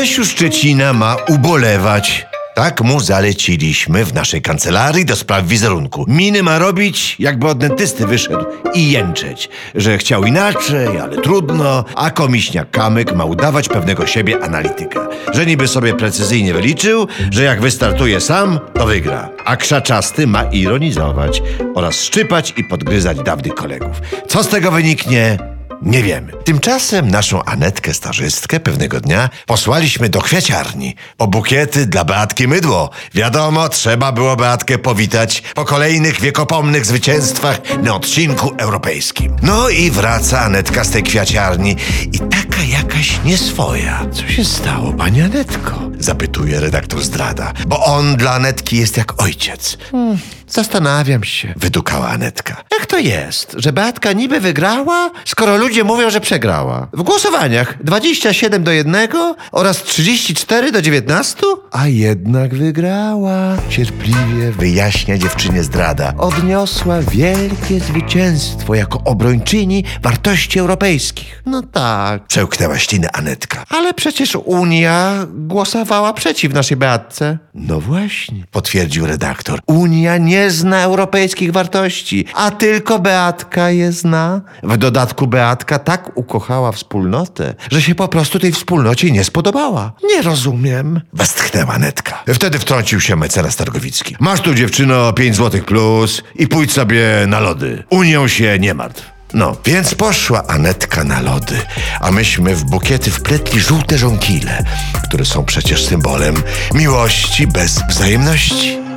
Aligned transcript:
Grzesiu 0.00 0.24
Szczecina 0.24 0.92
ma 0.92 1.16
ubolewać. 1.28 2.26
Tak 2.54 2.80
mu 2.80 3.00
zaleciliśmy 3.00 4.04
w 4.04 4.14
naszej 4.14 4.42
kancelarii 4.42 5.04
do 5.04 5.16
spraw 5.16 5.46
wizerunku. 5.46 6.04
Miny 6.08 6.42
ma 6.42 6.58
robić, 6.58 7.16
jakby 7.18 7.48
od 7.48 7.58
dentysty 7.58 8.06
wyszedł 8.06 8.44
i 8.74 8.90
jęczeć, 8.90 9.48
że 9.74 9.98
chciał 9.98 10.24
inaczej, 10.24 10.98
ale 10.98 11.16
trudno, 11.16 11.84
a 11.94 12.10
komisjak 12.10 12.70
Kamyk 12.70 13.14
ma 13.14 13.24
udawać 13.24 13.68
pewnego 13.68 14.06
siebie 14.06 14.42
analityka. 14.42 15.08
Że 15.32 15.46
niby 15.46 15.68
sobie 15.68 15.94
precyzyjnie 15.94 16.54
wyliczył, 16.54 17.06
że 17.30 17.42
jak 17.42 17.60
wystartuje 17.60 18.20
sam, 18.20 18.60
to 18.74 18.86
wygra. 18.86 19.28
A 19.44 19.56
krzaczasty 19.56 20.26
ma 20.26 20.42
ironizować 20.42 21.42
oraz 21.74 22.02
szczypać 22.02 22.54
i 22.56 22.64
podgryzać 22.64 23.18
dawnych 23.18 23.54
kolegów. 23.54 24.00
Co 24.28 24.42
z 24.42 24.48
tego 24.48 24.70
wyniknie? 24.70 25.49
Nie 25.82 26.02
wiemy. 26.02 26.32
Tymczasem 26.44 27.10
naszą 27.10 27.44
Anetkę 27.44 27.94
stażystkę 27.94 28.60
pewnego 28.60 29.00
dnia 29.00 29.30
posłaliśmy 29.46 30.08
do 30.08 30.20
kwiaciarni 30.20 30.94
po 31.16 31.26
bukiety 31.26 31.86
dla 31.86 32.04
Beatki 32.04 32.48
Mydło. 32.48 32.90
Wiadomo, 33.14 33.68
trzeba 33.68 34.12
było 34.12 34.36
Beatkę 34.36 34.78
powitać 34.78 35.42
po 35.54 35.64
kolejnych 35.64 36.20
wiekopomnych 36.20 36.86
zwycięstwach 36.86 37.60
na 37.82 37.94
odcinku 37.94 38.54
europejskim. 38.58 39.36
No 39.42 39.68
i 39.68 39.90
wraca 39.90 40.40
Anetka 40.40 40.84
z 40.84 40.90
tej 40.90 41.02
kwiaciarni 41.02 41.76
i 42.12 42.18
taka 42.18 42.62
jakaś 42.68 43.20
nieswoja. 43.24 44.06
Co 44.12 44.28
się 44.28 44.44
stało, 44.44 44.92
pani 44.92 45.22
Anetko? 45.22 45.80
Zapytuje 45.98 46.60
redaktor 46.60 47.02
zdrada, 47.02 47.52
bo 47.66 47.84
on 47.84 48.16
dla 48.16 48.32
Anetki 48.32 48.76
jest 48.76 48.96
jak 48.96 49.22
ojciec. 49.22 49.78
Hmm, 49.90 50.18
zastanawiam 50.48 51.24
się, 51.24 51.54
wydukała 51.56 52.08
Anetka. 52.08 52.64
To 52.90 52.98
jest, 52.98 53.54
że 53.58 53.72
Beatka 53.72 54.12
niby 54.12 54.40
wygrała, 54.40 55.10
skoro 55.24 55.56
ludzie 55.56 55.84
mówią, 55.84 56.10
że 56.10 56.20
przegrała? 56.20 56.88
W 56.92 57.02
głosowaniach 57.02 57.84
27 57.84 58.64
do 58.64 58.70
1 58.72 59.08
oraz 59.52 59.82
34 59.82 60.72
do 60.72 60.82
19? 60.82 61.36
A 61.70 61.86
jednak 61.86 62.54
wygrała. 62.54 63.56
Cierpliwie 63.68 64.52
wyjaśnia 64.58 65.18
dziewczynie 65.18 65.62
zdrada. 65.62 66.12
Odniosła 66.18 67.00
wielkie 67.02 67.80
zwycięstwo 67.80 68.74
jako 68.74 69.00
obrończyni 69.04 69.84
wartości 70.02 70.58
europejskich. 70.58 71.42
No 71.46 71.62
tak, 71.62 72.26
przełknęła 72.26 72.78
ślinę 72.78 73.08
Anetka. 73.12 73.64
Ale 73.68 73.94
przecież 73.94 74.36
Unia 74.36 75.26
głosowała 75.28 76.12
przeciw 76.12 76.52
naszej 76.52 76.76
Beatce. 76.76 77.38
No 77.54 77.80
właśnie, 77.80 78.44
potwierdził 78.50 79.06
redaktor. 79.06 79.60
Unia 79.66 80.16
nie 80.18 80.50
zna 80.50 80.80
europejskich 80.82 81.52
wartości, 81.52 82.24
a 82.34 82.50
tylko 82.80 82.98
Beatka 82.98 83.70
je 83.70 83.92
zna. 83.92 84.40
W 84.62 84.76
dodatku 84.76 85.26
Beatka 85.26 85.78
tak 85.78 86.10
ukochała 86.14 86.72
wspólnotę, 86.72 87.54
że 87.70 87.82
się 87.82 87.94
po 87.94 88.08
prostu 88.08 88.38
tej 88.38 88.52
wspólnocie 88.52 89.10
nie 89.10 89.24
spodobała. 89.24 89.92
Nie 90.04 90.22
rozumiem. 90.22 91.00
Westchnęła 91.12 91.78
Netka. 91.78 92.22
Wtedy 92.34 92.58
wtrącił 92.58 93.00
się 93.00 93.16
mecenas 93.16 93.56
Targowicki. 93.56 94.16
Masz 94.20 94.40
tu 94.40 94.54
dziewczyno 94.54 95.12
5 95.12 95.36
złotych 95.36 95.64
plus 95.64 96.22
i 96.36 96.48
pójdź 96.48 96.72
sobie 96.72 97.04
na 97.26 97.40
lody. 97.40 97.84
Unią 97.90 98.28
się 98.28 98.58
nie 98.58 98.74
martw. 98.74 99.10
No, 99.34 99.56
więc 99.64 99.94
poszła 99.94 100.46
Anetka 100.46 101.04
na 101.04 101.20
lody, 101.20 101.56
a 102.00 102.10
myśmy 102.10 102.54
w 102.54 102.64
bukiety 102.64 103.10
wpletli 103.10 103.60
żółte 103.60 103.98
żonkile, 103.98 104.64
które 105.04 105.24
są 105.24 105.44
przecież 105.44 105.84
symbolem 105.84 106.34
miłości 106.74 107.46
bez 107.46 107.80
wzajemności. 107.88 108.89